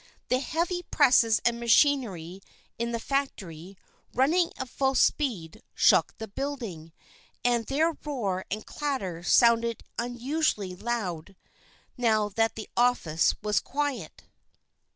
The 0.29 0.39
heavy 0.39 0.81
presses 0.89 1.39
and 1.45 1.59
machinery 1.59 2.41
in 2.79 2.91
the 2.91 2.99
factory, 2.99 3.77
running 4.15 4.51
at 4.57 4.67
full 4.67 4.95
speed, 4.95 5.61
shook 5.75 6.17
the 6.17 6.27
building, 6.27 6.91
and 7.45 7.67
their 7.67 7.95
roar 8.03 8.43
and 8.49 8.65
clatter 8.65 9.21
sounded 9.21 9.83
unusually 9.99 10.75
loud 10.75 11.35
now 11.97 12.29
that 12.29 12.55
the 12.55 12.67
office 12.75 13.35
was 13.43 13.59
quiet. 13.59 14.23